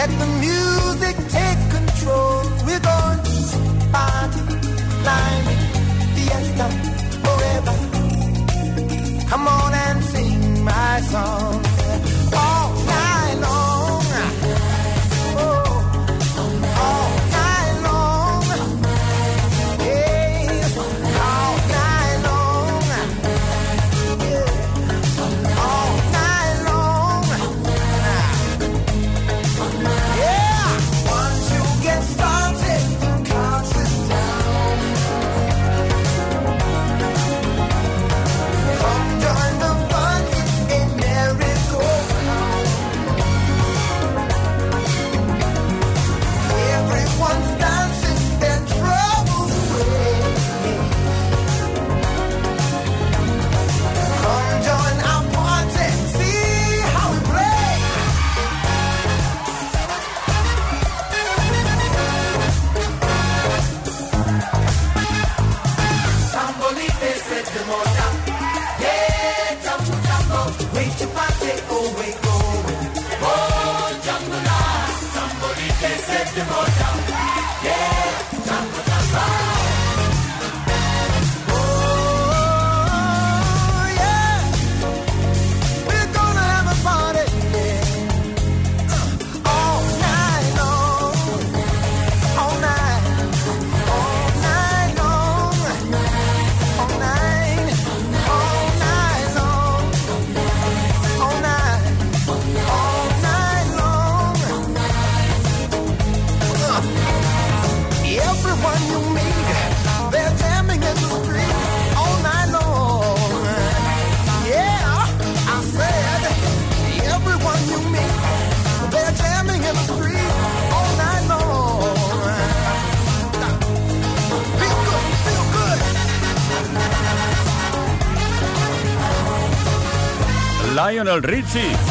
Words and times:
Let 0.00 0.18
the 0.18 0.26
music 0.48 1.16
take 1.28 1.62
control. 1.76 2.40
We're 2.64 2.84
going 2.90 3.20
to 3.28 3.32
party, 3.92 4.42
climbing, 5.02 5.62
fiesta 6.14 6.66
forever. 7.24 7.76
Come 9.28 9.46
on 9.46 9.74
and 9.74 10.02
sing 10.04 10.64
my 10.64 11.00
song 11.02 11.62
all 12.32 12.72
night. 12.86 13.09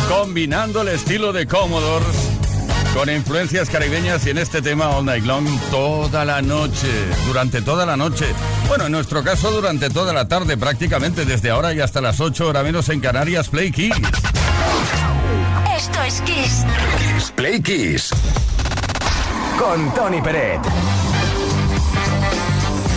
Combinando 0.10 0.82
el 0.82 0.88
estilo 0.88 1.32
de 1.32 1.46
Commodores 1.46 2.08
con 2.96 3.10
influencias 3.12 3.70
caribeñas 3.70 4.26
y 4.26 4.32
en 4.32 4.40
este 4.40 4.60
tema 4.60 4.90
All 4.90 5.06
Night 5.06 5.24
Long 5.24 5.48
toda 5.70 6.26
la 6.26 6.42
noche, 6.42 6.88
durante 7.28 7.62
toda 7.62 7.86
la 7.86 7.96
noche. 7.96 8.26
Bueno, 8.68 8.88
en 8.88 8.92
nuestro 8.92 9.24
caso 9.24 9.52
durante 9.52 9.92
toda 9.92 10.12
la 10.12 10.28
tarde, 10.28 10.58
prácticamente 10.58 11.26
desde 11.26 11.52
ahora 11.52 11.74
y 11.74 11.80
hasta 11.80 12.02
las 12.02 12.20
8 12.20 12.48
horas 12.48 12.64
menos 12.64 12.90
en 12.90 13.02
Canarias, 13.02 13.50
Play 13.50 13.72
Kiss. 13.72 13.94
Esto 15.78 16.02
es 16.02 16.22
Kiss. 16.22 16.66
Play 17.36 17.62
Kiss. 17.62 18.10
Con 19.60 19.94
Tony 19.94 20.22
Peret. 20.24 20.62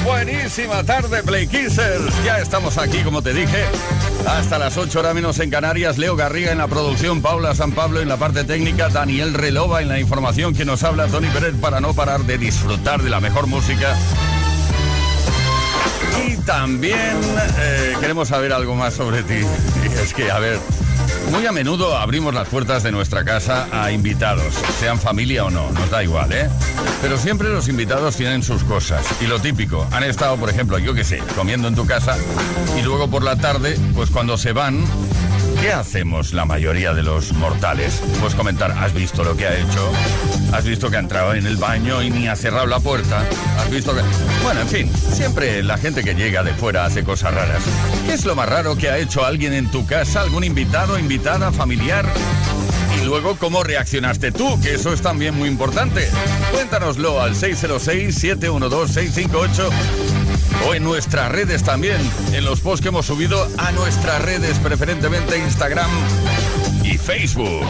Buenísima 0.02 0.82
tarde, 0.82 1.22
Play 1.22 1.46
Kissers. 1.46 2.24
Ya 2.24 2.38
estamos 2.38 2.78
aquí, 2.78 3.02
como 3.02 3.20
te 3.20 3.34
dije, 3.34 3.66
hasta 4.26 4.58
las 4.58 4.76
8 4.76 4.98
horas 4.98 5.14
menos 5.14 5.38
en 5.38 5.50
Canarias. 5.50 5.98
Leo 5.98 6.16
Garriga 6.16 6.52
en 6.52 6.58
la 6.58 6.68
producción, 6.68 7.22
Paula 7.22 7.54
San 7.54 7.72
Pablo 7.72 8.00
en 8.00 8.08
la 8.08 8.16
parte 8.16 8.44
técnica, 8.44 8.88
Daniel 8.88 9.34
Relova 9.34 9.82
en 9.82 9.88
la 9.88 10.00
información 10.00 10.54
que 10.54 10.64
nos 10.64 10.82
habla 10.82 11.06
Tony 11.08 11.28
Pérez 11.28 11.54
para 11.60 11.80
no 11.80 11.94
parar 11.94 12.24
de 12.24 12.38
disfrutar 12.38 13.02
de 13.02 13.10
la 13.10 13.20
mejor 13.20 13.46
música. 13.46 13.96
Y 16.26 16.36
también 16.38 17.18
eh, 17.58 17.94
queremos 18.00 18.28
saber 18.28 18.52
algo 18.52 18.74
más 18.74 18.94
sobre 18.94 19.22
ti. 19.22 19.40
Y 19.84 19.98
es 20.02 20.12
que, 20.14 20.30
a 20.30 20.38
ver, 20.38 20.58
Muy 21.30 21.46
a 21.46 21.52
menudo 21.52 21.96
abrimos 21.96 22.34
las 22.34 22.48
puertas 22.48 22.82
de 22.82 22.92
nuestra 22.92 23.24
casa 23.24 23.68
a 23.72 23.90
invitados, 23.92 24.54
sean 24.78 24.98
familia 24.98 25.44
o 25.44 25.50
no, 25.50 25.70
nos 25.72 25.90
da 25.90 26.02
igual, 26.02 26.32
¿eh? 26.32 26.48
Pero 27.00 27.16
siempre 27.18 27.48
los 27.48 27.68
invitados 27.68 28.16
tienen 28.16 28.42
sus 28.42 28.62
cosas. 28.64 29.06
Y 29.20 29.26
lo 29.26 29.40
típico, 29.40 29.86
han 29.92 30.04
estado, 30.04 30.36
por 30.36 30.50
ejemplo, 30.50 30.78
yo 30.78 30.94
qué 30.94 31.04
sé, 31.04 31.18
comiendo 31.36 31.68
en 31.68 31.74
tu 31.74 31.86
casa 31.86 32.16
y 32.78 32.82
luego 32.82 33.08
por 33.08 33.22
la 33.22 33.36
tarde, 33.36 33.78
pues 33.94 34.10
cuando 34.10 34.36
se 34.36 34.52
van, 34.52 34.84
¿Qué 35.62 35.72
hacemos 35.72 36.32
la 36.32 36.44
mayoría 36.44 36.92
de 36.92 37.04
los 37.04 37.32
mortales? 37.34 38.02
Pues 38.20 38.34
comentar, 38.34 38.72
¿has 38.72 38.92
visto 38.92 39.22
lo 39.22 39.36
que 39.36 39.46
ha 39.46 39.56
hecho? 39.56 39.92
¿Has 40.52 40.64
visto 40.64 40.90
que 40.90 40.96
ha 40.96 40.98
entrado 40.98 41.34
en 41.34 41.46
el 41.46 41.56
baño 41.56 42.02
y 42.02 42.10
ni 42.10 42.26
ha 42.26 42.34
cerrado 42.34 42.66
la 42.66 42.80
puerta? 42.80 43.24
¿Has 43.56 43.70
visto 43.70 43.94
que...? 43.94 44.02
Bueno, 44.42 44.62
en 44.62 44.68
fin, 44.68 44.92
siempre 44.92 45.62
la 45.62 45.78
gente 45.78 46.02
que 46.02 46.16
llega 46.16 46.42
de 46.42 46.52
fuera 46.52 46.84
hace 46.84 47.04
cosas 47.04 47.32
raras. 47.32 47.62
¿Qué 48.04 48.14
es 48.14 48.24
lo 48.24 48.34
más 48.34 48.48
raro 48.48 48.76
que 48.76 48.90
ha 48.90 48.98
hecho 48.98 49.24
alguien 49.24 49.52
en 49.52 49.70
tu 49.70 49.86
casa? 49.86 50.22
¿Algún 50.22 50.42
invitado, 50.42 50.98
invitada, 50.98 51.52
familiar? 51.52 52.06
Y 53.00 53.04
luego, 53.04 53.36
¿cómo 53.36 53.62
reaccionaste 53.62 54.32
tú? 54.32 54.60
Que 54.60 54.74
eso 54.74 54.92
es 54.92 55.00
también 55.00 55.36
muy 55.36 55.48
importante. 55.48 56.08
Cuéntanoslo 56.50 57.22
al 57.22 57.36
606-712-658 57.36 59.70
o 60.66 60.74
en 60.74 60.84
nuestras 60.84 61.30
redes 61.30 61.62
también, 61.62 61.98
en 62.32 62.44
los 62.44 62.60
posts 62.60 62.82
que 62.82 62.88
hemos 62.88 63.06
subido 63.06 63.48
a 63.58 63.72
nuestras 63.72 64.22
redes, 64.22 64.58
preferentemente 64.58 65.38
Instagram 65.38 65.90
y 66.84 66.98
Facebook. 66.98 67.64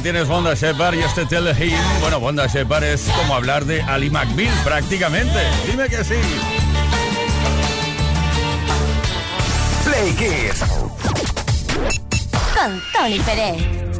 Tienes 0.00 0.26
Bonda 0.28 0.54
Shepard 0.54 0.94
y 0.94 1.00
este 1.00 1.26
Tell 1.26 1.46
Him. 1.48 1.78
Bueno, 2.00 2.18
Bonda 2.20 2.46
Shepard 2.46 2.84
es 2.84 3.02
como 3.16 3.34
hablar 3.34 3.64
de 3.64 3.82
Ali 3.82 4.10
McBeal 4.10 4.52
prácticamente. 4.64 5.38
Dime 5.66 5.88
que 5.88 6.02
sí. 6.02 6.14
Play 9.84 10.12
Kids. 10.14 10.60
Con 12.54 12.82
Tony 12.92 13.18
Pérez. 13.20 13.93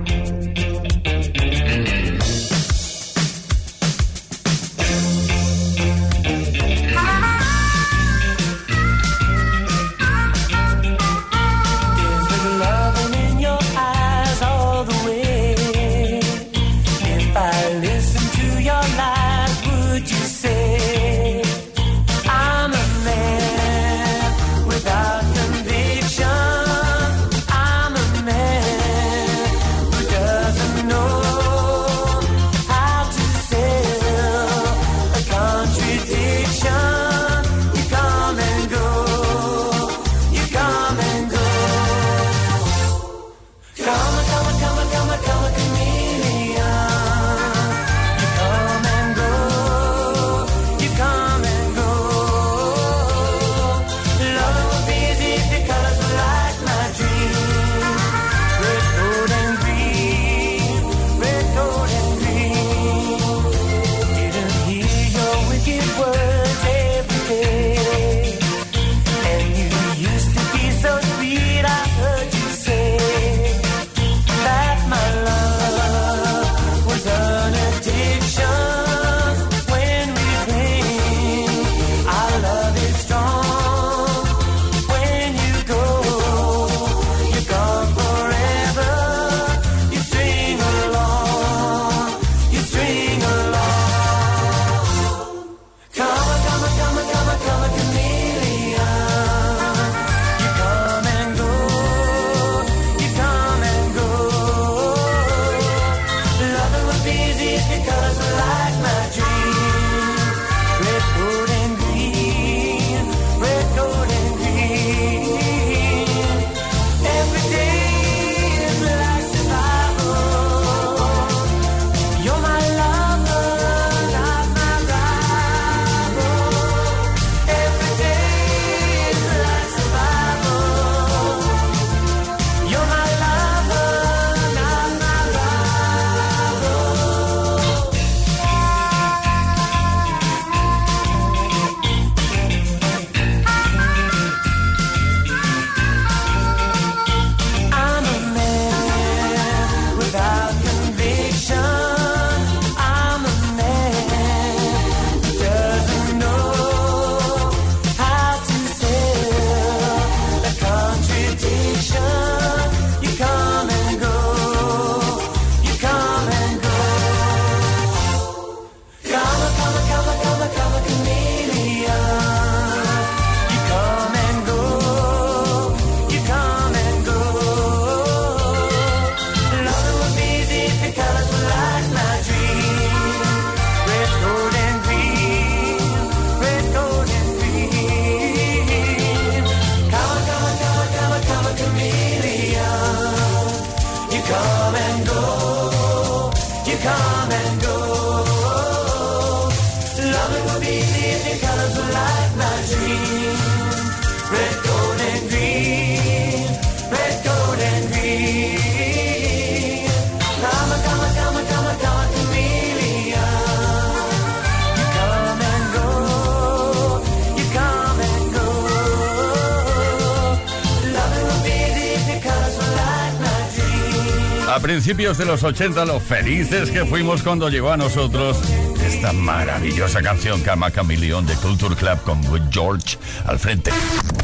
Principios 224.75 225.19
de 225.19 225.25
los 225.25 225.45
80 225.45 225.85
lo 225.85 226.01
felices 226.01 226.69
que 226.69 226.85
fuimos 226.85 227.23
cuando 227.23 227.49
llegó 227.49 227.71
a 227.71 227.77
nosotros 227.77 228.37
esta 228.85 229.13
maravillosa 229.13 230.03
canción 230.03 230.41
Cama 230.41 230.73
Camilión 230.73 231.25
de 231.27 231.37
Culture 231.37 231.77
Club 231.77 232.03
con 232.03 232.51
George 232.51 232.99
al 233.25 233.39
frente. 233.39 233.71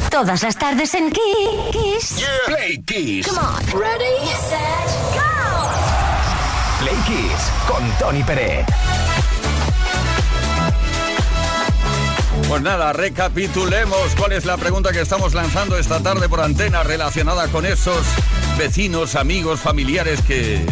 Todas 0.09 0.43
las 0.43 0.57
tardes 0.57 0.93
en 0.93 1.09
Kiss. 1.09 2.25
Play 2.47 2.83
Kiss. 2.83 3.27
Come 3.27 3.39
on. 3.39 3.79
Ready, 3.79 4.27
set, 4.49 4.89
go. 5.13 5.69
Play 6.81 6.97
Kiss 7.07 7.51
con 7.65 7.89
Tony 7.97 8.21
Pérez. 8.23 8.65
Pues 12.49 12.61
nada, 12.61 12.91
recapitulemos 12.91 14.15
cuál 14.17 14.33
es 14.33 14.43
la 14.43 14.57
pregunta 14.57 14.91
que 14.91 14.99
estamos 14.99 15.33
lanzando 15.33 15.77
esta 15.77 16.01
tarde 16.01 16.27
por 16.27 16.41
antena 16.41 16.83
relacionada 16.83 17.47
con 17.47 17.65
esos 17.65 18.05
vecinos, 18.61 19.15
amigos, 19.15 19.59
familiares 19.59 20.21
que 20.21 20.63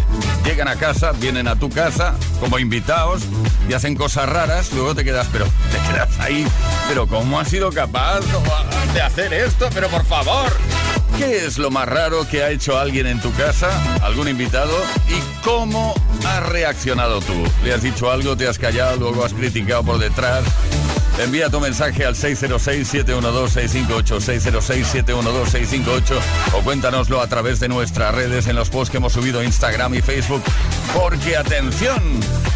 llegan 0.45 0.67
a 0.67 0.75
casa, 0.75 1.11
vienen 1.13 1.47
a 1.47 1.55
tu 1.55 1.71
casa 1.71 2.13
como 2.39 2.59
invitados 2.59 3.23
y 3.67 3.73
hacen 3.73 3.95
cosas 3.95 4.29
raras, 4.29 4.71
luego 4.73 4.93
te 4.93 5.03
quedas, 5.03 5.27
pero 5.31 5.45
te 5.71 5.91
quedas 5.91 6.19
ahí, 6.19 6.45
pero 6.87 7.07
¿cómo 7.07 7.39
has 7.39 7.47
sido 7.47 7.71
capaz 7.71 8.19
de 8.93 9.01
hacer 9.01 9.33
esto? 9.33 9.69
Pero 9.73 9.87
por 9.87 10.05
favor, 10.05 10.55
¿qué 11.17 11.47
es 11.47 11.57
lo 11.57 11.71
más 11.71 11.89
raro 11.89 12.27
que 12.29 12.43
ha 12.43 12.51
hecho 12.51 12.77
alguien 12.77 13.07
en 13.07 13.19
tu 13.21 13.33
casa, 13.33 13.71
algún 14.03 14.27
invitado, 14.27 14.77
y 15.07 15.43
cómo 15.43 15.95
has 16.27 16.47
reaccionado 16.47 17.21
tú? 17.21 17.33
¿Le 17.63 17.73
has 17.73 17.81
dicho 17.81 18.11
algo, 18.11 18.37
te 18.37 18.47
has 18.47 18.59
callado, 18.59 18.97
luego 18.97 19.25
has 19.25 19.33
criticado 19.33 19.83
por 19.83 19.97
detrás? 19.97 20.43
Envía 21.19 21.49
tu 21.49 21.59
mensaje 21.59 22.05
al 22.05 22.15
606-712-658, 22.15 25.03
606-712-658 25.03 26.17
o 26.53 26.61
cuéntanoslo 26.61 27.21
a 27.21 27.27
través 27.27 27.59
de 27.59 27.67
nuestras 27.67 28.15
redes 28.15 28.47
en 28.47 28.55
los 28.55 28.69
posts 28.69 28.89
que 28.89 28.95
hemos 28.97 29.11
subido 29.11 29.43
Instagram 29.43 29.95
y 29.95 30.01
Facebook. 30.01 30.41
Porque 30.93 31.35
atención, 31.35 32.01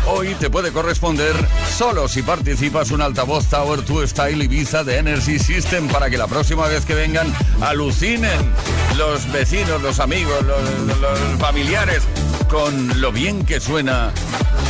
hoy 0.07 0.33
te 0.35 0.49
puede 0.49 0.71
corresponder 0.71 1.35
solo 1.77 2.07
si 2.07 2.21
participas 2.21 2.91
un 2.91 3.01
altavoz 3.01 3.47
Tower 3.47 3.83
2 3.83 4.09
Style 4.09 4.41
Ibiza 4.41 4.85
de 4.85 4.97
Energy 4.97 5.39
System 5.39 5.89
para 5.89 6.09
que 6.09 6.17
la 6.17 6.27
próxima 6.27 6.65
vez 6.67 6.85
que 6.85 6.95
vengan 6.95 7.27
alucinen 7.59 8.53
los 8.95 9.29
vecinos, 9.33 9.81
los 9.81 9.99
amigos, 9.99 10.41
los, 10.45 10.61
los 11.01 11.19
familiares 11.37 12.03
con 12.49 13.01
lo 13.01 13.11
bien 13.11 13.45
que 13.45 13.59
suena 13.59 14.13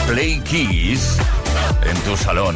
Play 0.08 0.40
Keys 0.40 1.18
en 1.86 1.96
tu 2.00 2.18
salón. 2.18 2.56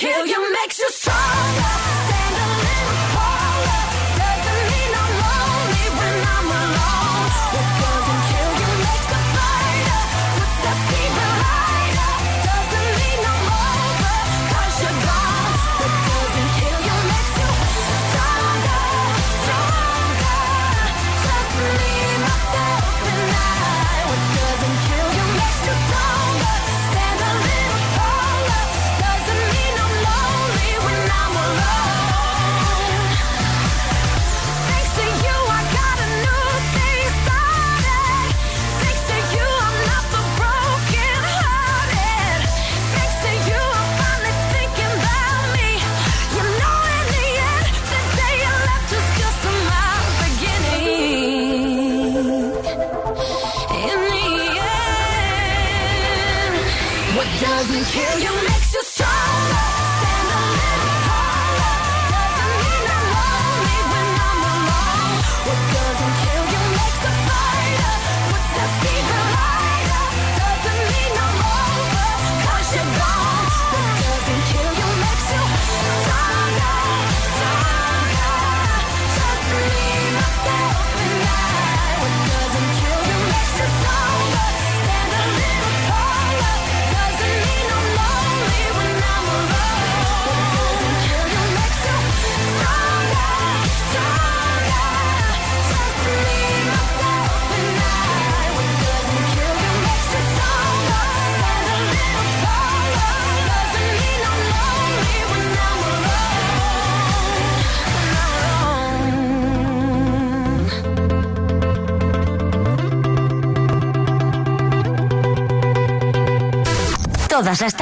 kill 0.00 0.26
you 0.26 0.49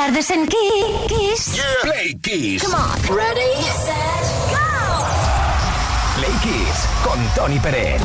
tardes 0.08 0.30
en 0.30 0.46
Kiss. 0.46 1.54
Yeah. 1.54 1.64
Play 1.82 2.18
Kiss. 2.22 2.62
Come 2.62 2.74
on. 2.74 2.98
Ready, 3.14 3.62
set, 3.84 4.24
go. 4.50 5.04
Play 6.16 6.32
Kiss 6.42 6.88
con 7.04 7.18
Tony 7.34 7.58
Pérez. 7.58 8.00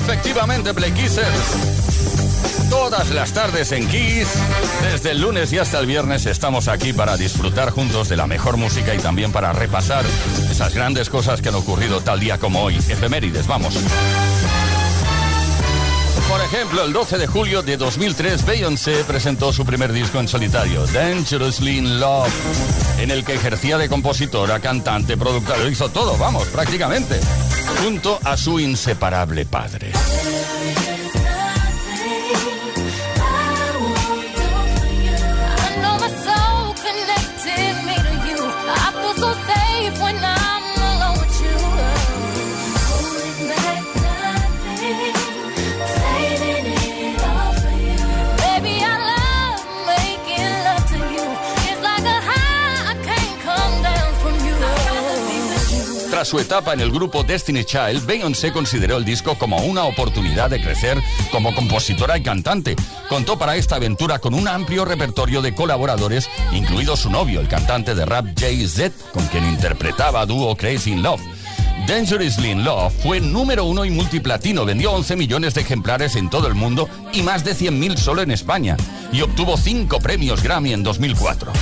Efectivamente, 0.00 0.74
Play 0.74 0.90
Kissers. 0.90 2.68
Todas 2.68 3.10
las 3.10 3.32
tardes 3.32 3.70
en 3.70 3.86
Kiss, 3.86 4.26
desde 4.82 5.12
el 5.12 5.20
lunes 5.20 5.52
y 5.52 5.58
hasta 5.58 5.78
el 5.78 5.86
viernes 5.86 6.26
estamos 6.26 6.66
aquí 6.66 6.92
para 6.92 7.16
disfrutar 7.16 7.70
juntos 7.70 8.08
de 8.08 8.16
la 8.16 8.26
mejor 8.26 8.56
música 8.56 8.92
y 8.92 8.98
también 8.98 9.30
para 9.30 9.52
repasar 9.52 10.04
esas 10.50 10.74
grandes 10.74 11.08
cosas 11.08 11.40
que 11.40 11.50
han 11.50 11.54
ocurrido 11.54 12.00
tal 12.00 12.18
día 12.18 12.38
como 12.38 12.62
hoy. 12.62 12.74
Efemérides, 12.74 13.46
vamos. 13.46 13.78
Por 16.28 16.40
ejemplo, 16.40 16.84
el 16.84 16.92
12 16.92 17.18
de 17.18 17.26
julio 17.26 17.62
de 17.62 17.76
2003, 17.76 18.44
Beyoncé 18.44 19.04
presentó 19.04 19.52
su 19.52 19.64
primer 19.64 19.92
disco 19.92 20.18
en 20.18 20.26
solitario, 20.26 20.84
Dangerously 20.88 21.78
in 21.78 22.00
Love, 22.00 22.32
en 22.98 23.10
el 23.10 23.24
que 23.24 23.34
ejercía 23.34 23.78
de 23.78 23.88
compositora, 23.88 24.58
cantante, 24.58 25.16
productora, 25.16 25.58
lo 25.58 25.70
hizo 25.70 25.88
todo, 25.88 26.16
vamos, 26.18 26.48
prácticamente, 26.48 27.20
junto 27.82 28.18
a 28.24 28.36
su 28.36 28.58
inseparable 28.58 29.46
padre. 29.46 29.92
Su 56.26 56.40
etapa 56.40 56.72
en 56.72 56.80
el 56.80 56.90
grupo 56.90 57.22
Destiny 57.22 57.64
Child, 57.64 58.04
Beyoncé 58.04 58.52
consideró 58.52 58.96
el 58.96 59.04
disco 59.04 59.38
como 59.38 59.58
una 59.58 59.84
oportunidad 59.84 60.50
de 60.50 60.60
crecer 60.60 61.00
como 61.30 61.54
compositora 61.54 62.18
y 62.18 62.22
cantante. 62.22 62.74
Contó 63.08 63.38
para 63.38 63.54
esta 63.54 63.76
aventura 63.76 64.18
con 64.18 64.34
un 64.34 64.48
amplio 64.48 64.84
repertorio 64.84 65.40
de 65.40 65.54
colaboradores, 65.54 66.28
incluido 66.52 66.96
su 66.96 67.10
novio, 67.10 67.40
el 67.40 67.46
cantante 67.46 67.94
de 67.94 68.04
rap 68.04 68.26
Jay-Z, 68.36 68.92
con 69.12 69.24
quien 69.28 69.44
interpretaba 69.44 70.26
dúo 70.26 70.56
Crazy 70.56 70.92
in 70.92 71.02
Love. 71.04 71.22
Dangerously 71.86 72.50
in 72.50 72.64
Love 72.64 72.92
fue 73.04 73.20
número 73.20 73.64
uno 73.64 73.84
y 73.84 73.90
multiplatino, 73.90 74.64
vendió 74.64 74.90
11 74.92 75.14
millones 75.14 75.54
de 75.54 75.60
ejemplares 75.60 76.16
en 76.16 76.28
todo 76.28 76.48
el 76.48 76.54
mundo 76.54 76.88
y 77.12 77.22
más 77.22 77.44
de 77.44 77.54
100.000 77.54 77.96
solo 77.98 78.22
en 78.22 78.32
España, 78.32 78.76
y 79.12 79.20
obtuvo 79.20 79.56
cinco 79.56 80.00
premios 80.00 80.42
Grammy 80.42 80.72
en 80.72 80.82
2004. 80.82 81.52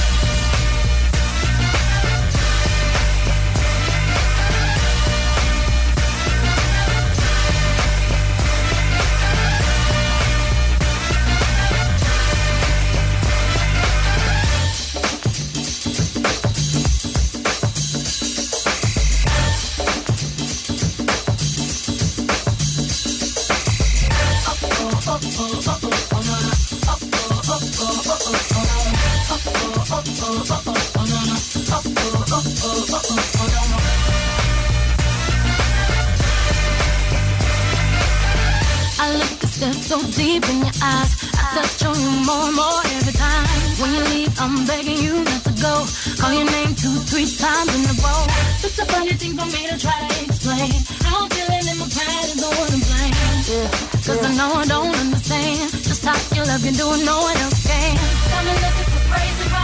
Look 39.65 39.75
so 39.75 39.99
deep 40.13 40.45
in 40.49 40.59
your 40.61 40.77
eyes. 40.83 41.11
I 41.41 41.43
touch 41.57 41.85
on 41.89 41.97
you 41.97 42.13
more 42.29 42.45
and 42.49 42.57
more 42.57 42.81
every 43.01 43.15
time. 43.17 43.47
When 43.81 43.91
you 43.97 44.03
leave, 44.13 44.33
I'm 44.41 44.67
begging 44.67 44.99
you 45.01 45.25
not 45.25 45.43
to 45.49 45.53
go. 45.57 45.75
Call 46.21 46.33
your 46.33 46.49
name 46.57 46.75
two, 46.77 46.95
three 47.09 47.29
times 47.29 47.73
in 47.73 47.83
a 47.89 47.95
row. 48.05 48.25
It's 48.61 48.79
a 48.79 48.87
funny 48.87 49.15
thing 49.17 49.35
for 49.39 49.49
me 49.49 49.61
to 49.69 49.77
try 49.81 49.97
to 49.97 50.15
explain. 50.25 50.73
How 51.05 51.25
I'm 51.25 51.31
feeling 51.31 51.65
in 51.73 51.77
my 51.81 51.89
pride 51.89 52.29
is 52.29 52.39
the 52.45 52.51
one 52.61 52.73
to 52.77 52.81
blame. 52.85 53.17
Yeah. 53.49 53.69
Cause 54.05 54.21
I 54.21 54.31
know 54.37 54.51
I 54.53 54.65
don't 54.67 54.95
understand 54.97 55.71
just 55.89 56.05
how 56.05 56.17
your 56.37 56.45
love 56.45 56.63
can 56.63 56.75
do 56.75 56.87
it, 56.93 57.05
no 57.05 57.17
one 57.29 57.37
else 57.45 57.61
can. 57.65 57.97
Got 58.33 58.45
me 58.45 58.53
looking 58.65 58.89
so 58.93 59.01
crazy 59.09 59.47
right 59.53 59.64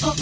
When 0.00 0.08
I 0.08 0.16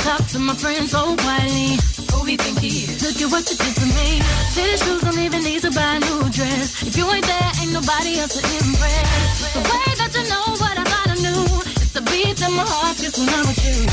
talk 0.00 0.24
to 0.28 0.38
my 0.38 0.54
friends 0.54 0.94
oh, 0.94 1.04
so 1.04 1.16
quietly, 1.20 1.76
who 2.08 2.24
he 2.24 2.38
think 2.38 2.60
he 2.60 2.84
is? 2.88 3.02
Look 3.04 3.20
at 3.20 3.28
what 3.30 3.44
you 3.50 3.56
did 3.60 3.76
to 3.76 3.84
me. 3.92 4.22
City 4.56 4.76
shoes 4.80 5.02
don't 5.02 5.18
even 5.18 5.42
need 5.44 5.60
to 5.60 5.70
buy 5.70 5.96
a 5.96 6.00
new 6.00 6.30
dress. 6.30 6.82
If 6.82 6.96
you 6.96 7.12
ain't 7.12 7.26
there, 7.26 7.52
ain't 7.60 7.72
nobody 7.72 8.20
else 8.20 8.32
to 8.32 8.40
impress. 8.64 9.52
The 9.52 9.60
way 9.68 9.94
that 10.00 10.14
you 10.16 10.24
know 10.32 10.56
what 10.64 10.78
I 10.80 10.84
thought 10.84 11.10
I 11.12 11.16
knew, 11.20 11.44
it's 11.76 11.92
the 11.92 12.00
beat 12.08 12.40
that 12.40 12.52
my 12.56 12.64
heart 12.64 12.96
gets 12.96 13.18
when 13.18 13.28
I'm 13.28 13.44
with 13.44 13.60
you. 13.68 13.84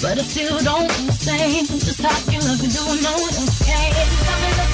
But 0.00 0.16
I 0.16 0.22
still 0.22 0.58
don't 0.64 0.88
understand 0.88 1.68
just 1.68 2.00
how 2.00 2.16
you 2.32 2.40
love 2.40 2.62
me, 2.62 2.68
do 2.72 2.80
no 3.04 3.12
one 3.20 3.34
else 3.36 3.58
can. 3.68 4.73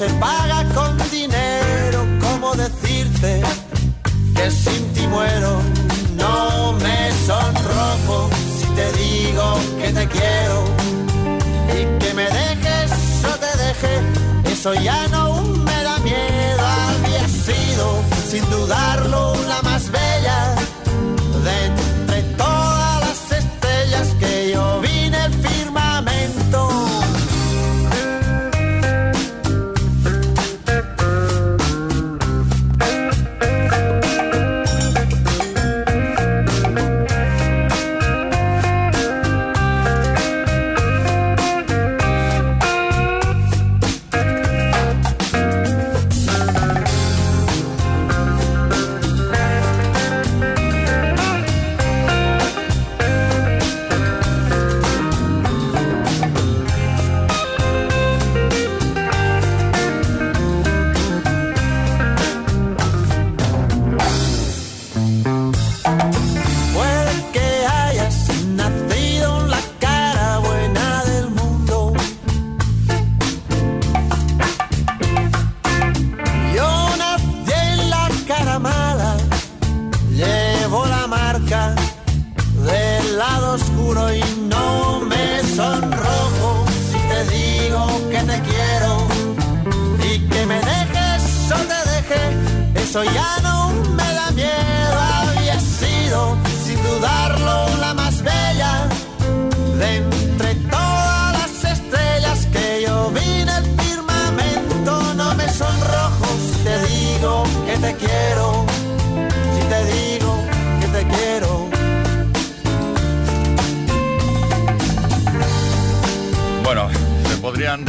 se 0.00 0.08
paga 0.14 0.64
con 0.74 0.96
dinero, 1.10 2.06
¿cómo 2.22 2.54
decirte 2.54 3.42
que 4.34 4.50
sin 4.50 4.82
ti 4.94 5.06
muero? 5.06 5.60
No 6.16 6.72
me 6.72 7.12
sonrojo 7.26 8.30
si 8.58 8.66
te 8.78 8.92
digo 8.92 9.60
que 9.78 9.88
te 9.92 10.08
quiero. 10.08 10.58
Y 11.76 11.80
que 11.98 12.14
me 12.14 12.24
dejes 12.24 12.90
o 13.30 13.34
te 13.44 13.52
deje, 13.62 13.94
eso 14.50 14.72
ya 14.72 15.06
no 15.08 15.42
me 15.68 15.82
da 15.82 15.98
miedo, 15.98 16.62
había 16.66 17.28
sido 17.28 18.02
sin 18.30 18.48
dudarlo 18.48 19.34
la 19.48 19.60
más 19.60 19.90
bella 19.90 20.09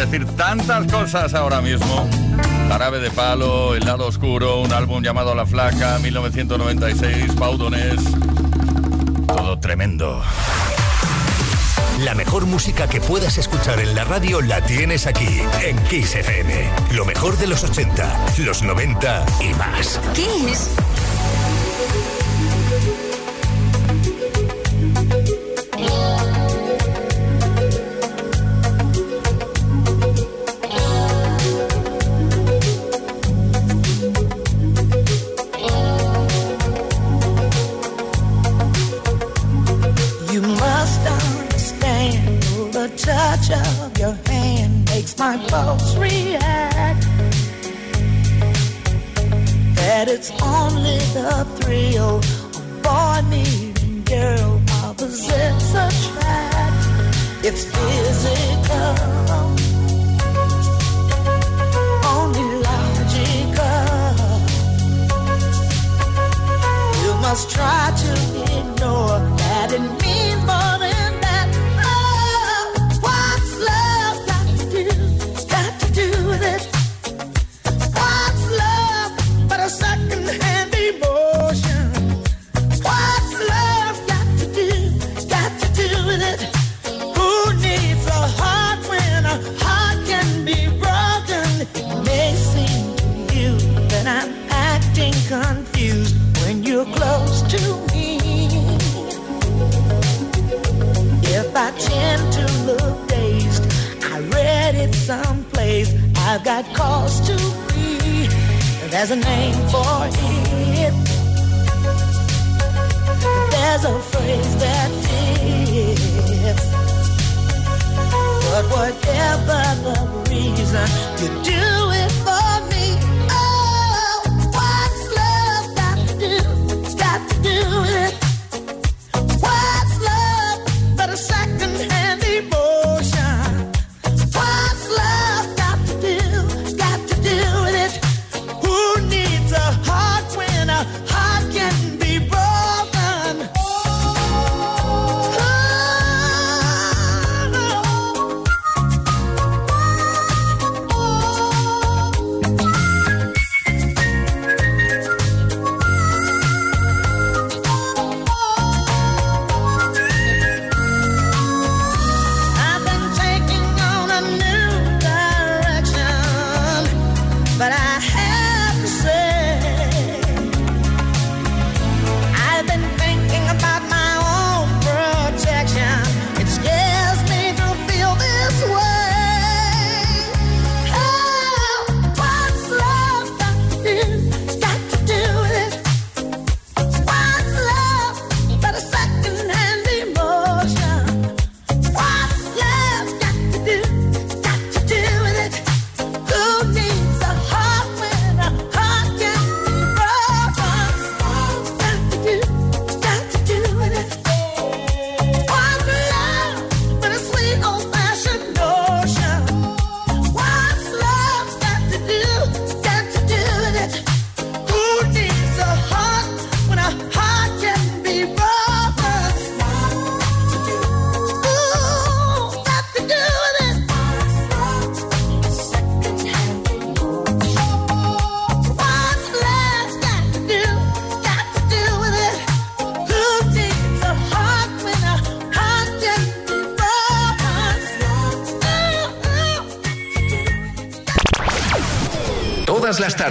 decir 0.06 0.26
tantas 0.36 0.92
cosas 0.92 1.34
ahora 1.36 1.62
mismo. 1.62 2.10
Jarabe 2.70 3.00
de 3.00 3.12
Palo, 3.12 3.76
El 3.76 3.86
lado 3.86 4.08
oscuro, 4.08 4.62
un 4.62 4.74
álbum 4.74 5.04
llamado 5.04 5.36
La 5.36 5.46
Flaca, 5.46 6.00
1996, 6.00 7.34
Paudones. 7.38 8.00
Todo 9.28 9.60
tremendo. 9.60 10.24
La 12.00 12.16
mejor 12.16 12.48
música 12.48 12.88
que 12.88 13.00
puedas 13.00 13.38
escuchar 13.38 13.80
en 13.80 13.94
la 13.94 14.04
radio 14.04 14.42
la 14.42 14.62
tienes 14.62 15.06
aquí, 15.06 15.42
en 15.64 15.78
Kiss 15.84 16.16
FM. 16.16 16.70
Lo 16.94 17.06
mejor 17.06 17.38
de 17.38 17.46
los 17.46 17.64
80, 17.64 18.26
los 18.40 18.64
90 18.64 19.26
y 19.42 19.54
más. 19.54 20.00
Kiss. 20.16 20.72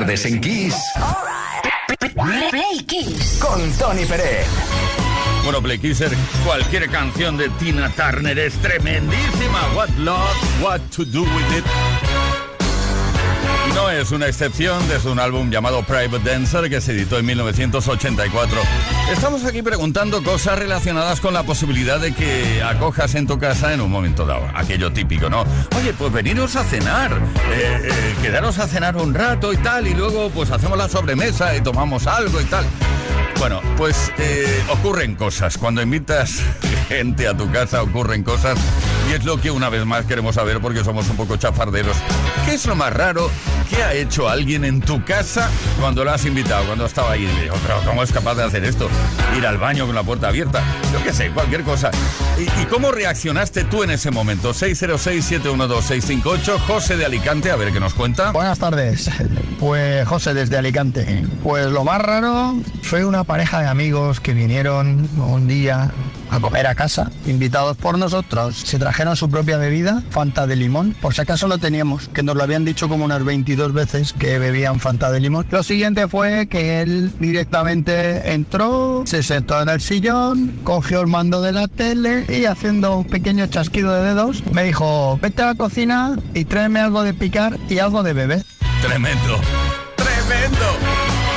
Tardes 0.00 0.24
en 0.24 0.40
Kiss. 0.40 0.74
Play 2.50 2.84
Kiss. 2.86 3.38
Con 3.38 3.70
Tony 3.72 4.06
Pérez. 4.06 4.46
Bueno, 5.44 5.60
Play 5.60 5.78
Kisser, 5.78 6.10
cualquier 6.44 6.88
canción 6.90 7.36
de 7.36 7.50
Tina 7.50 7.90
Turner 7.90 8.38
es 8.38 8.54
tremendísima. 8.62 9.60
What 9.74 9.90
Love, 9.98 10.62
What 10.62 10.80
to 10.96 11.04
Do 11.04 11.22
With 11.22 11.58
It. 11.58 11.64
No 13.74 13.90
es 13.90 14.10
una 14.10 14.26
excepción 14.26 14.86
desde 14.88 15.10
un 15.10 15.18
álbum 15.18 15.50
llamado 15.50 15.82
Private 15.82 16.30
Dancer 16.30 16.68
que 16.68 16.80
se 16.80 16.92
editó 16.92 17.18
en 17.18 17.26
1984. 17.26 18.60
Estamos 19.12 19.44
aquí 19.44 19.62
preguntando 19.62 20.22
cosas 20.22 20.58
relacionadas 20.58 21.20
con 21.20 21.34
la 21.34 21.42
posibilidad 21.42 22.00
de 22.00 22.12
que 22.12 22.62
acojas 22.62 23.14
en 23.14 23.26
tu 23.26 23.38
casa 23.38 23.72
en 23.72 23.80
un 23.80 23.90
momento 23.90 24.26
dado. 24.26 24.46
Aquello 24.54 24.92
típico, 24.92 25.30
¿no? 25.30 25.44
Oye, 25.76 25.92
pues 25.96 26.12
veniros 26.12 26.56
a 26.56 26.64
cenar, 26.64 27.12
eh, 27.52 27.80
eh, 27.84 28.14
quedaros 28.22 28.58
a 28.58 28.66
cenar 28.66 28.96
un 28.96 29.14
rato 29.14 29.52
y 29.52 29.56
tal, 29.58 29.86
y 29.86 29.94
luego 29.94 30.30
pues 30.30 30.50
hacemos 30.50 30.76
la 30.76 30.88
sobremesa 30.88 31.54
y 31.56 31.60
tomamos 31.60 32.06
algo 32.06 32.40
y 32.40 32.44
tal. 32.44 32.64
Bueno, 33.38 33.60
pues 33.76 34.12
eh, 34.18 34.62
ocurren 34.70 35.14
cosas. 35.14 35.56
Cuando 35.56 35.80
invitas 35.80 36.42
gente 36.88 37.28
a 37.28 37.36
tu 37.36 37.50
casa 37.50 37.82
ocurren 37.82 38.22
cosas 38.22 38.58
es 39.12 39.24
lo 39.24 39.40
que 39.40 39.50
una 39.50 39.68
vez 39.68 39.84
más 39.84 40.06
queremos 40.06 40.36
saber 40.36 40.60
porque 40.60 40.84
somos 40.84 41.08
un 41.08 41.16
poco 41.16 41.36
chafarderos. 41.36 41.96
¿Qué 42.44 42.54
es 42.54 42.66
lo 42.66 42.76
más 42.76 42.92
raro 42.92 43.30
que 43.68 43.82
ha 43.82 43.94
hecho 43.94 44.28
alguien 44.28 44.64
en 44.64 44.80
tu 44.80 45.04
casa 45.04 45.50
cuando 45.80 46.04
lo 46.04 46.12
has 46.12 46.24
invitado, 46.26 46.64
cuando 46.66 46.86
estaba 46.86 47.12
ahí? 47.12 47.26
Digo, 47.40 47.54
¿cómo 47.84 48.02
es 48.02 48.12
capaz 48.12 48.34
de 48.34 48.44
hacer 48.44 48.64
esto? 48.64 48.88
Ir 49.36 49.46
al 49.46 49.58
baño 49.58 49.86
con 49.86 49.94
la 49.94 50.02
puerta 50.02 50.28
abierta. 50.28 50.62
Yo 50.92 51.02
qué 51.02 51.12
sé, 51.12 51.30
cualquier 51.30 51.62
cosa. 51.62 51.90
¿Y, 52.38 52.42
y 52.60 52.64
cómo 52.66 52.92
reaccionaste 52.92 53.64
tú 53.64 53.82
en 53.82 53.90
ese 53.90 54.10
momento? 54.10 54.52
606-712-658, 54.54 56.58
José 56.66 56.96
de 56.96 57.04
Alicante, 57.04 57.50
a 57.50 57.56
ver 57.56 57.72
qué 57.72 57.80
nos 57.80 57.94
cuenta. 57.94 58.32
Buenas 58.32 58.58
tardes, 58.58 59.10
pues 59.58 60.06
José 60.06 60.34
desde 60.34 60.56
Alicante. 60.56 61.24
Pues 61.42 61.66
lo 61.66 61.84
más 61.84 62.00
raro 62.00 62.54
fue 62.82 63.04
una 63.04 63.24
pareja 63.24 63.60
de 63.60 63.68
amigos 63.68 64.20
que 64.20 64.32
vinieron 64.34 65.08
un 65.18 65.48
día 65.48 65.90
a 66.30 66.40
comer 66.40 66.66
a 66.66 66.74
casa, 66.74 67.10
invitados 67.26 67.76
por 67.76 67.98
nosotros. 67.98 68.56
Se 68.56 68.78
trajeron 68.78 69.16
su 69.16 69.28
propia 69.30 69.56
bebida, 69.56 70.02
Fanta 70.10 70.46
de 70.46 70.56
limón, 70.56 70.94
por 71.00 71.14
si 71.14 71.20
acaso 71.20 71.48
lo 71.48 71.58
teníamos, 71.58 72.08
que 72.08 72.22
nos 72.22 72.36
lo 72.36 72.42
habían 72.42 72.64
dicho 72.64 72.88
como 72.88 73.04
unas 73.04 73.24
22 73.24 73.72
veces 73.72 74.12
que 74.12 74.38
bebían 74.38 74.80
Fanta 74.80 75.10
de 75.10 75.20
limón. 75.20 75.46
Lo 75.50 75.62
siguiente 75.62 76.08
fue 76.08 76.46
que 76.46 76.82
él 76.82 77.12
directamente 77.18 78.32
entró, 78.32 79.02
se 79.06 79.22
sentó 79.22 79.60
en 79.60 79.68
el 79.68 79.80
sillón, 79.80 80.60
cogió 80.64 81.00
el 81.00 81.06
mando 81.06 81.42
de 81.42 81.52
la 81.52 81.68
tele 81.68 82.24
y 82.28 82.44
haciendo 82.44 82.98
un 82.98 83.04
pequeño 83.04 83.46
chasquido 83.46 83.92
de 83.92 84.02
dedos, 84.02 84.42
me 84.52 84.64
dijo, 84.64 85.18
vete 85.20 85.42
a 85.42 85.46
la 85.46 85.54
cocina 85.54 86.16
y 86.34 86.44
tráeme 86.44 86.80
algo 86.80 87.02
de 87.02 87.14
picar 87.14 87.58
y 87.68 87.78
algo 87.78 88.02
de 88.02 88.12
beber. 88.12 88.44
Tremendo, 88.82 89.38
tremendo. 89.96 90.66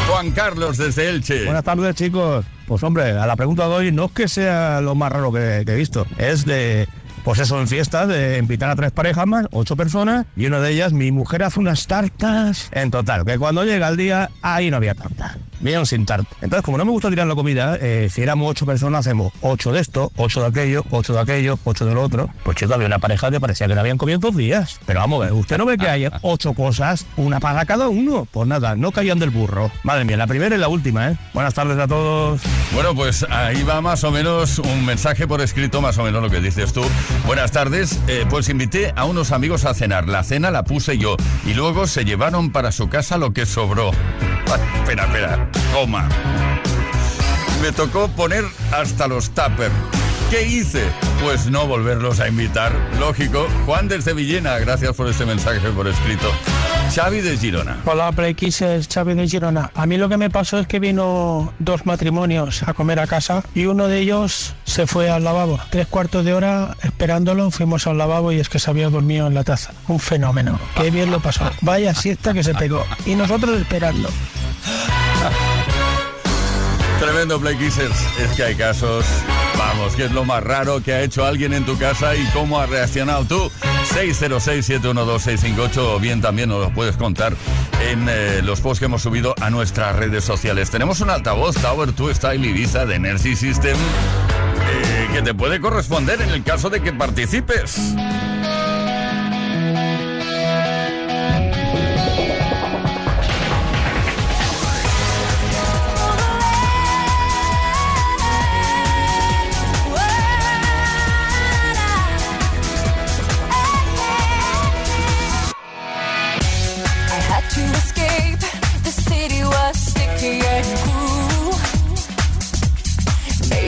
Juan 0.09 0.31
Carlos 0.31 0.77
desde 0.77 1.09
Elche. 1.09 1.45
Buenas 1.45 1.63
tardes, 1.63 1.95
chicos. 1.95 2.45
Pues 2.67 2.81
hombre, 2.83 3.11
a 3.11 3.27
la 3.27 3.35
pregunta 3.35 3.67
de 3.67 3.73
hoy 3.73 3.91
no 3.91 4.05
es 4.05 4.11
que 4.11 4.27
sea 4.27 4.81
lo 4.81 4.95
más 4.95 5.11
raro 5.11 5.31
que, 5.31 5.59
he 5.59 5.75
visto, 5.75 6.07
es 6.17 6.45
de, 6.45 6.87
pues 7.23 7.39
eso, 7.39 7.59
en 7.59 7.67
fiestas, 7.67 8.07
de 8.07 8.37
invitar 8.37 8.69
a 8.69 8.75
tres 8.75 8.91
parejas 8.91 9.27
más, 9.27 9.47
ocho 9.51 9.75
personas, 9.75 10.25
y 10.35 10.45
una 10.45 10.59
de 10.59 10.71
ellas, 10.71 10.93
mi 10.93 11.11
mujer 11.11 11.43
hace 11.43 11.59
unas 11.59 11.87
tartas. 11.87 12.69
En 12.71 12.89
total, 12.89 13.25
que 13.25 13.37
cuando 13.37 13.65
llega 13.65 13.89
el 13.89 13.97
día, 13.97 14.29
ahí 14.41 14.71
no 14.71 14.77
había 14.77 14.95
tarta. 14.95 15.37
Bien 15.63 15.85
sin 15.85 16.05
tarta. 16.05 16.27
Entonces, 16.41 16.61
como 16.61 16.77
no 16.77 16.83
me 16.83 16.91
gusta 16.91 17.09
tirar 17.09 17.25
la 17.25 17.35
comida, 17.35 17.77
eh, 17.79 18.09
si 18.11 18.21
éramos 18.21 18.51
ocho 18.51 18.65
personas, 18.65 19.07
hacemos 19.07 19.31
ocho 19.41 19.71
de 19.71 19.79
esto, 19.79 20.11
ocho 20.17 20.41
de 20.41 20.47
aquello, 20.47 20.83
ocho 20.91 21.13
de 21.13 21.21
aquello, 21.21 21.57
ocho 21.63 21.85
de 21.85 21.93
lo 21.93 22.01
otro. 22.01 22.29
Pues 22.43 22.57
chico, 22.57 22.73
había 22.73 22.85
una 22.87 22.99
pareja 22.99 23.31
que 23.31 23.39
parecía 23.39 23.67
que 23.67 23.73
no 23.73 23.79
habían 23.79 23.97
comido 23.97 24.19
dos 24.19 24.35
días. 24.35 24.81
Pero 24.85 24.99
vamos 24.99 25.21
a 25.21 25.25
ver, 25.25 25.33
usted 25.33 25.57
no 25.57 25.65
ve 25.65 25.77
que 25.77 25.87
hay 25.87 26.09
ocho 26.21 26.53
cosas, 26.53 27.05
una 27.15 27.39
para 27.39 27.65
cada 27.65 27.87
uno. 27.87 28.27
Pues 28.29 28.45
nada, 28.45 28.75
no 28.75 28.91
caían 28.91 29.19
del 29.19 29.29
burro. 29.29 29.71
Madre 29.83 30.03
mía, 30.03 30.17
la 30.17 30.27
primera 30.27 30.53
y 30.53 30.59
la 30.59 30.67
última, 30.67 31.11
¿eh? 31.11 31.17
Buenas 31.33 31.53
tardes 31.53 31.79
a 31.79 31.87
todos. 31.87 32.41
Bueno, 32.73 32.93
pues 32.93 33.25
ahí 33.29 33.63
va 33.63 33.79
más 33.79 34.03
o 34.03 34.11
menos 34.11 34.59
un 34.59 34.85
mensaje 34.85 35.27
por 35.27 35.39
escrito, 35.39 35.81
más 35.81 35.97
o 35.97 36.03
menos 36.03 36.21
lo 36.21 36.29
que 36.29 36.41
dices 36.41 36.73
tú. 36.73 36.83
Buenas 37.25 37.53
tardes, 37.53 38.01
eh, 38.09 38.25
pues 38.29 38.49
invité 38.49 38.91
a 38.97 39.05
unos 39.05 39.31
amigos 39.31 39.63
a 39.63 39.73
cenar. 39.73 40.09
La 40.09 40.23
cena 40.23 40.51
la 40.51 40.63
puse 40.63 40.97
yo 40.97 41.15
y 41.45 41.53
luego 41.53 41.87
se 41.87 42.03
llevaron 42.03 42.51
para 42.51 42.73
su 42.73 42.89
casa 42.89 43.17
lo 43.17 43.31
que 43.31 43.45
sobró. 43.45 43.91
Espera, 44.83 45.05
espera, 45.05 45.49
toma. 45.71 46.09
Me 47.61 47.71
tocó 47.71 48.09
poner 48.09 48.43
hasta 48.71 49.07
los 49.07 49.29
tupper. 49.29 49.71
¿Qué 50.29 50.47
hice? 50.47 50.83
Pues 51.21 51.49
no 51.49 51.67
volverlos 51.67 52.19
a 52.19 52.27
invitar. 52.27 52.71
Lógico. 52.99 53.47
Juan 53.65 53.87
desde 53.87 54.13
Villena, 54.13 54.57
gracias 54.57 54.95
por 54.95 55.07
este 55.07 55.25
mensaje 55.25 55.69
por 55.69 55.87
escrito. 55.87 56.27
Xavi 56.93 57.21
de 57.21 57.37
Girona. 57.37 57.77
Hola, 57.85 58.11
Play 58.11 58.33
Kisses, 58.33 58.87
Xavi 58.91 59.13
de 59.13 59.27
Girona. 59.27 59.71
A 59.75 59.85
mí 59.85 59.97
lo 59.97 60.09
que 60.09 60.17
me 60.17 60.29
pasó 60.29 60.57
es 60.59 60.67
que 60.67 60.79
vino 60.79 61.53
dos 61.59 61.85
matrimonios 61.85 62.63
a 62.63 62.73
comer 62.73 62.99
a 62.99 63.07
casa 63.07 63.43
y 63.53 63.65
uno 63.65 63.87
de 63.87 63.99
ellos 63.99 64.55
se 64.63 64.87
fue 64.87 65.09
al 65.09 65.23
lavabo. 65.23 65.59
Tres 65.69 65.87
cuartos 65.87 66.25
de 66.25 66.33
hora 66.33 66.75
esperándolo, 66.81 67.51
fuimos 67.51 67.87
al 67.87 67.97
lavabo 67.97 68.31
y 68.31 68.39
es 68.39 68.49
que 68.49 68.59
se 68.59 68.69
había 68.69 68.89
dormido 68.89 69.27
en 69.27 69.35
la 69.35 69.43
taza. 69.43 69.71
Un 69.87 69.99
fenómeno. 69.99 70.59
Qué 70.75 70.91
bien 70.91 71.11
lo 71.11 71.19
pasó. 71.19 71.49
Vaya 71.61 71.93
siesta 71.93 72.33
que 72.33 72.43
se 72.43 72.53
pegó. 72.55 72.83
Y 73.05 73.15
nosotros 73.15 73.59
esperando. 73.59 74.09
Tremendo 76.99 77.39
Play 77.39 77.57
Kissers. 77.57 77.97
Es 78.19 78.31
que 78.31 78.43
hay 78.43 78.55
casos. 78.55 79.05
Vamos, 79.57 79.95
¿qué 79.95 80.05
es 80.05 80.11
lo 80.11 80.25
más 80.25 80.43
raro 80.43 80.81
que 80.81 80.93
ha 80.93 81.01
hecho 81.01 81.25
alguien 81.25 81.53
en 81.53 81.65
tu 81.65 81.77
casa 81.77 82.15
y 82.15 82.25
cómo 82.27 82.59
has 82.59 82.69
reaccionado 82.69 83.25
tú? 83.25 83.51
606-712-658 83.93 85.77
o 85.77 85.99
bien 85.99 86.21
también 86.21 86.49
nos 86.49 86.61
lo 86.61 86.73
puedes 86.73 86.97
contar 86.97 87.33
en 87.89 88.07
eh, 88.09 88.41
los 88.43 88.61
posts 88.61 88.79
que 88.79 88.85
hemos 88.85 89.01
subido 89.01 89.35
a 89.41 89.49
nuestras 89.49 89.95
redes 89.95 90.23
sociales. 90.23 90.69
Tenemos 90.69 91.01
un 91.01 91.09
altavoz 91.09 91.55
Tower 91.57 91.93
2 91.93 92.15
Style 92.15 92.47
Ibiza 92.47 92.85
de 92.85 92.95
Energy 92.95 93.35
System 93.35 93.75
eh, 93.75 95.07
que 95.13 95.21
te 95.21 95.33
puede 95.33 95.59
corresponder 95.59 96.21
en 96.21 96.29
el 96.29 96.43
caso 96.43 96.69
de 96.69 96.81
que 96.81 96.93
participes. 96.93 97.93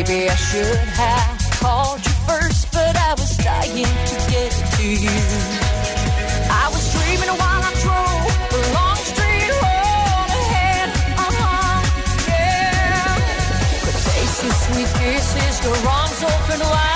Maybe 0.07 0.29
I 0.29 0.35
should 0.35 0.77
have 1.01 1.59
called 1.59 1.97
you 2.05 2.11
first, 2.27 2.71
but 2.71 2.95
I 2.95 3.13
was 3.13 3.37
dying 3.37 3.85
to 3.85 4.15
get 4.29 4.51
to 4.77 4.83
you. 4.83 5.09
I 6.47 6.69
was 6.71 6.93
dreaming 6.93 7.33
while 7.39 7.63
I 7.63 7.73
drove 7.81 8.29
the 8.53 8.61
long 8.75 8.97
street 8.97 9.49
road 9.49 10.29
ahead. 10.29 10.89
Uh-huh, 11.17 11.81
yeah. 12.29 13.17
Could 13.81 13.99
taste 14.05 14.43
your 14.43 14.53
sweet 14.53 14.89
kisses, 14.99 15.63
your 15.65 15.89
arms 15.89 16.23
open 16.23 16.59
wide. 16.59 16.94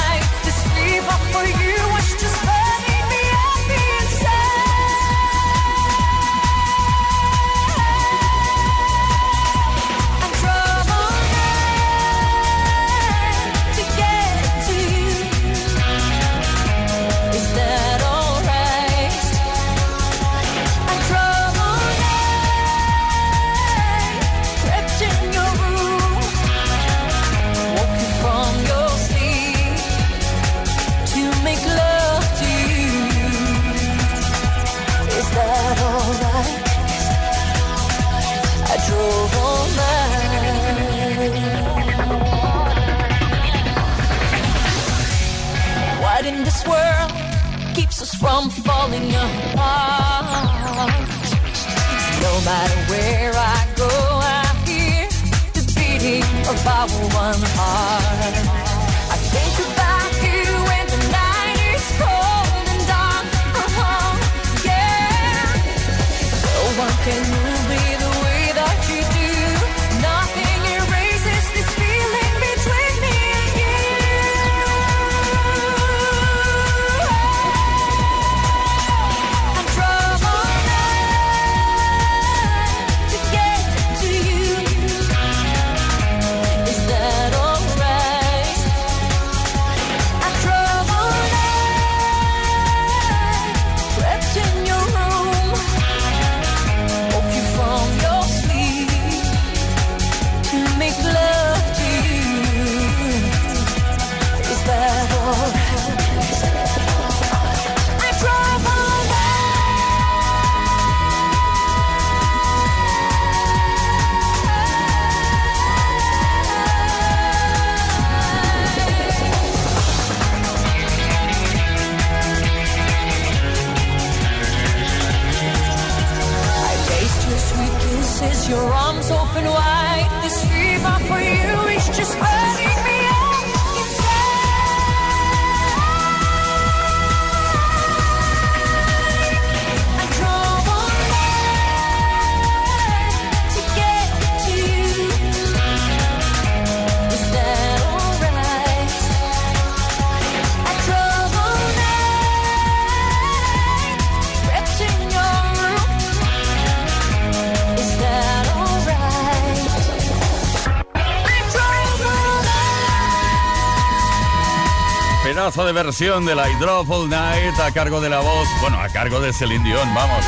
Versión 165.83 166.25
de 166.25 166.35
la 166.35 166.49
I 166.49 166.55
All 166.61 167.09
Night 167.09 167.57
a 167.59 167.71
cargo 167.71 168.01
de 168.01 168.09
la 168.09 168.19
voz, 168.19 168.47
bueno, 168.59 168.79
a 168.81 168.89
cargo 168.89 169.21
de 169.21 169.31
Celine 169.31 169.63
Dion, 169.63 169.93
vamos. 169.95 170.25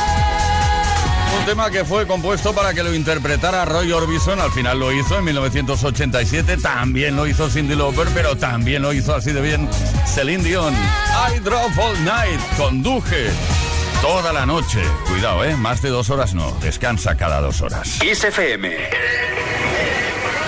Un 1.38 1.44
tema 1.44 1.70
que 1.70 1.84
fue 1.84 2.06
compuesto 2.06 2.54
para 2.54 2.72
que 2.72 2.82
lo 2.82 2.94
interpretara 2.94 3.66
Roy 3.66 3.92
Orbison, 3.92 4.40
al 4.40 4.50
final 4.50 4.78
lo 4.80 4.92
hizo 4.92 5.18
en 5.18 5.24
1987, 5.24 6.56
también 6.56 7.16
lo 7.16 7.26
hizo 7.26 7.50
Cindy 7.50 7.74
Lauper, 7.74 8.08
pero 8.14 8.36
también 8.36 8.80
lo 8.80 8.94
hizo 8.94 9.14
así 9.14 9.32
de 9.32 9.42
bien 9.42 9.68
Celine 10.06 10.42
Dion. 10.42 10.72
I 10.74 11.46
All 11.46 12.04
Night, 12.04 12.40
conduje 12.56 13.28
toda 14.00 14.32
la 14.32 14.46
noche. 14.46 14.80
Cuidado, 15.06 15.44
¿eh? 15.44 15.54
Más 15.56 15.82
de 15.82 15.90
dos 15.90 16.08
horas 16.08 16.32
no, 16.32 16.50
descansa 16.62 17.14
cada 17.14 17.42
dos 17.42 17.60
horas. 17.60 17.98
Kiss 18.00 18.24
FM. 18.24 18.70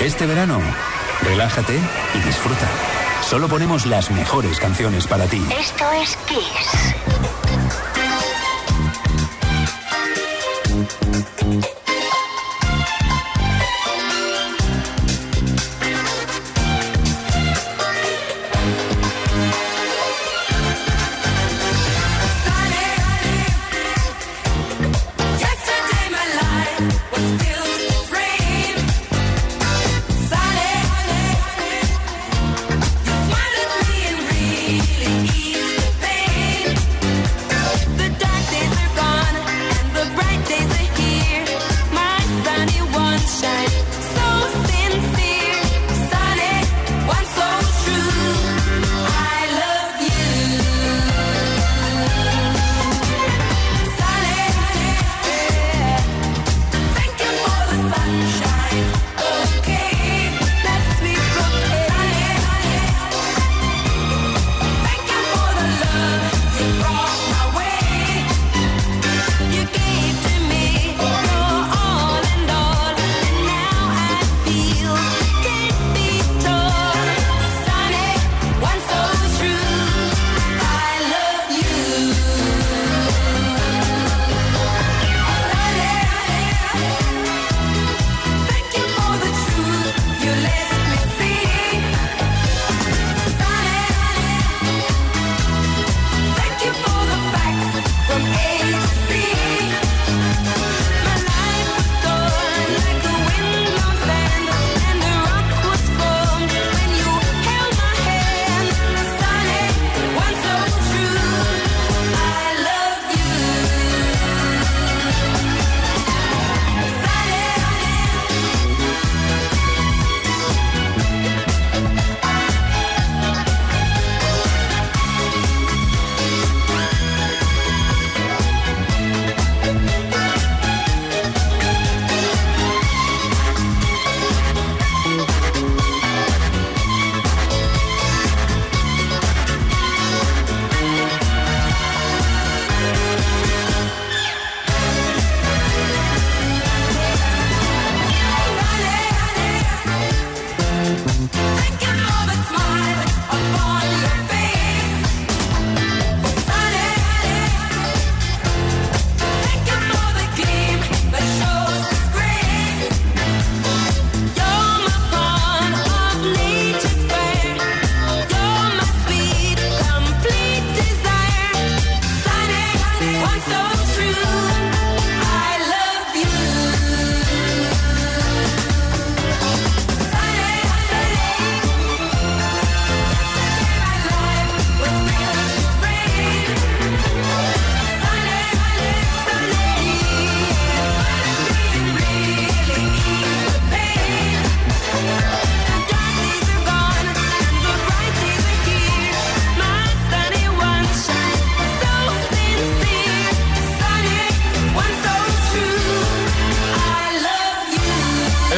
Este 0.01 0.25
verano, 0.25 0.61
relájate 1.23 1.75
y 2.15 2.19
disfruta. 2.27 2.94
Solo 3.29 3.49
ponemos 3.49 3.87
las 3.87 4.11
mejores 4.11 4.61
canciones 4.61 5.07
para 5.07 5.27
ti. 5.27 5.43
Esto 5.59 5.85
es 5.93 6.17
Kiss. 6.27 7.34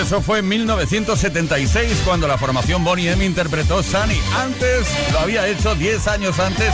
Eso 0.06 0.22
fue 0.22 0.38
en 0.38 0.46
1976 0.46 2.02
cuando 2.04 2.28
la 2.28 2.38
formación 2.38 2.84
Bonnie 2.84 3.10
M 3.10 3.24
interpretó 3.24 3.82
Sunny. 3.82 4.20
Antes, 4.36 4.86
lo 5.12 5.18
había 5.18 5.48
hecho 5.48 5.74
10 5.74 6.06
años 6.06 6.38
antes, 6.38 6.72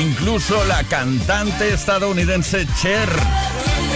incluso 0.00 0.64
la 0.64 0.82
cantante 0.84 1.74
estadounidense 1.74 2.66
Cher 2.80 3.10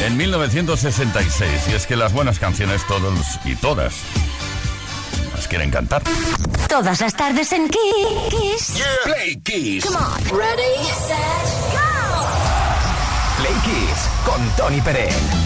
en 0.05 0.19
1966. 0.19 1.51
Y 1.71 1.73
es 1.73 1.87
que 1.87 1.97
las 1.97 2.13
buenas 2.13 2.39
canciones 2.39 2.87
todos 2.87 3.19
y 3.47 3.57
todas 3.57 3.95
las 5.35 5.49
quieren 5.49 5.71
cantar. 5.71 6.03
Todas 6.69 7.01
las 7.01 7.15
tardes 7.15 7.53
en 7.53 7.71
Kiss. 7.71 8.83
Play 9.05 9.37
Kiss. 9.43 9.87
Come 9.87 9.97
on. 9.97 10.39
Ready, 10.39 10.85
set, 10.85 11.17
go. 11.73 12.27
Play 13.39 13.55
Kiss 13.65 14.09
con 14.27 14.47
Tony 14.55 14.83
Pérez. 14.83 15.46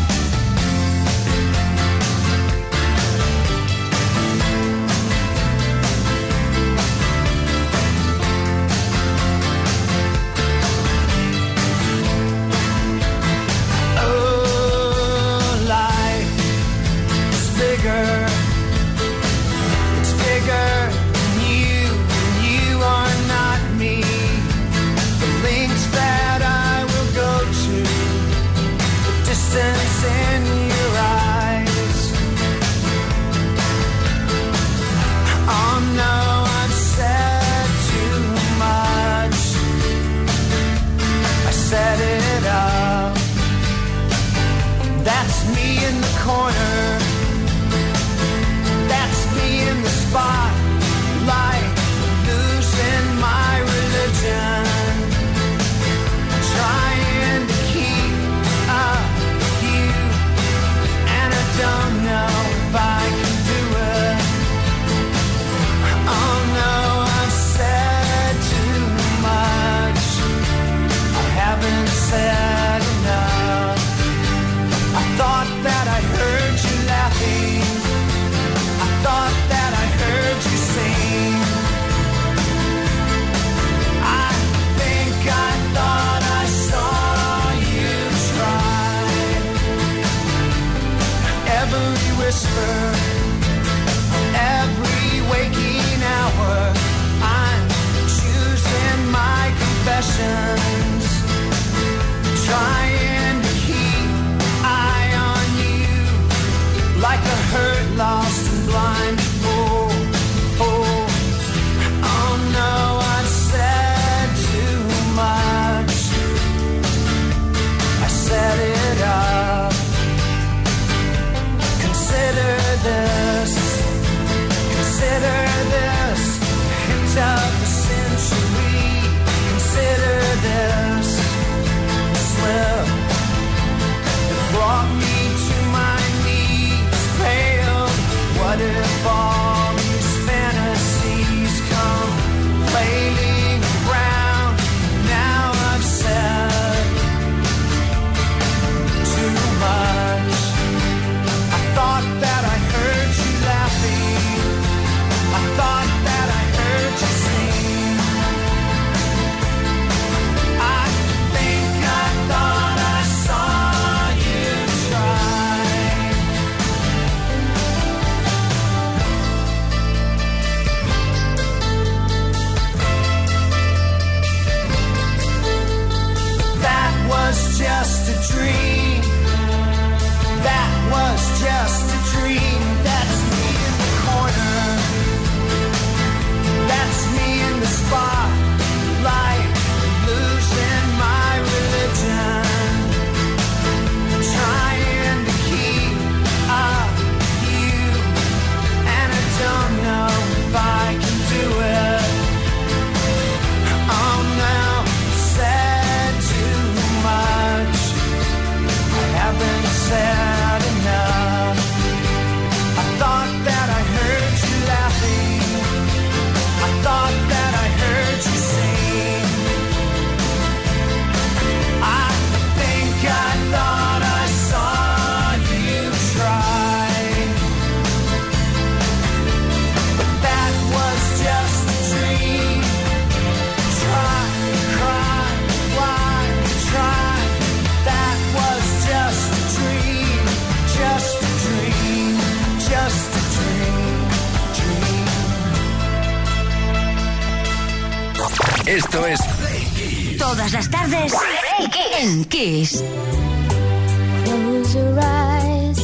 Close 254.70 254.84
your 254.84 255.00
eyes, 255.02 255.78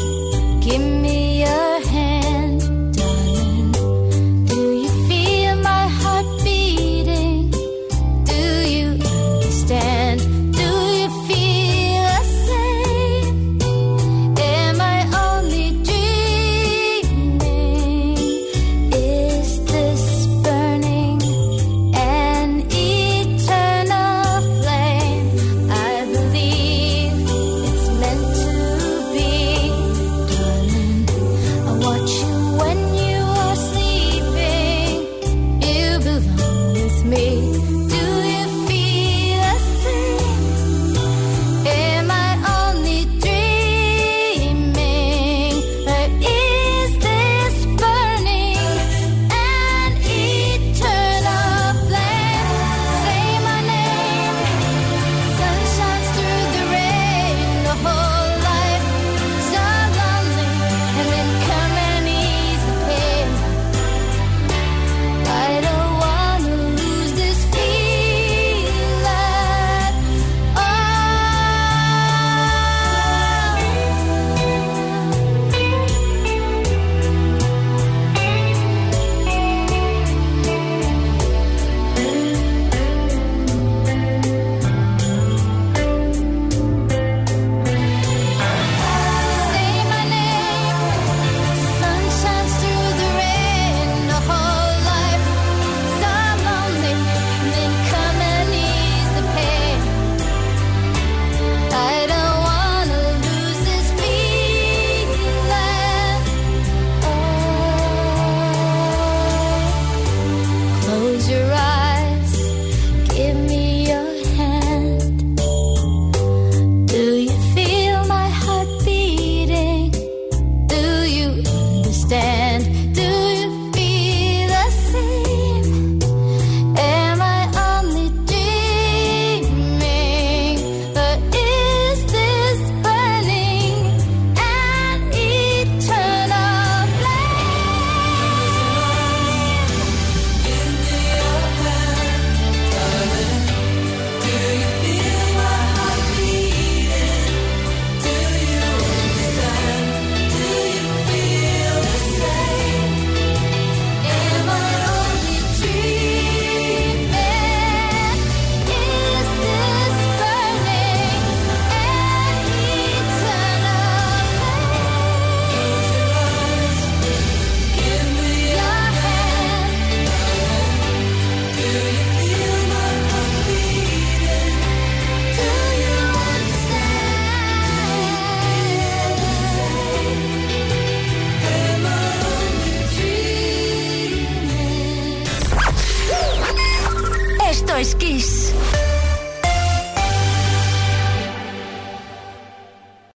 give 0.65 0.81
me 0.81 1.06